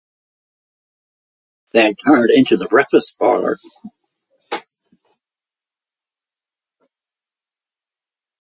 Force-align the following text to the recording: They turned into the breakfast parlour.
They 1.73 1.93
turned 1.93 2.31
into 2.31 2.57
the 2.57 2.65
breakfast 2.67 3.19
parlour. 3.19 3.59